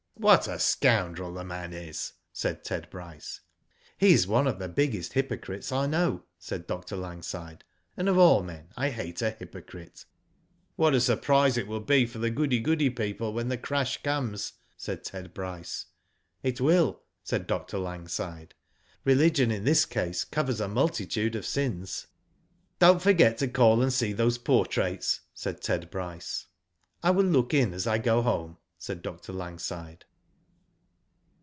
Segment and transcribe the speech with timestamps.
[0.15, 3.41] What a scoundrel the man is," said Ted Bryce.
[3.65, 6.95] *' He is one of the biggest hypocrites I know," said Dr.
[6.95, 10.05] Langside;*' and of all men I hate a hypocrite."
[10.41, 14.03] '* What a surprise it will be for the goody goody people when the crash
[14.03, 15.87] comes," said Ted Bryce.
[16.43, 17.77] Q 2 Digitized byGoogk 228 lVJ/0 DID ITt "It will," said Dr.
[17.79, 18.53] Langside.
[19.03, 22.05] "Religion in lliis case covers a multitude of sins."
[22.41, 26.45] *' Don't forget to call and see those portraits," said Ted Bryce.
[27.01, 29.33] I will look in as I go home," said Dr.
[29.33, 30.05] Lang side.